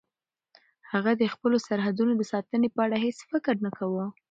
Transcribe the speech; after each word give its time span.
هغه 0.91 1.11
د 1.21 1.23
خپلو 1.33 1.57
سرحدونو 1.67 2.13
د 2.15 2.21
ساتنې 2.31 2.69
په 2.75 2.79
اړه 2.85 2.97
هیڅ 3.05 3.19
فکر 3.31 3.55
نه 3.65 3.71
کاوه. 3.77 4.05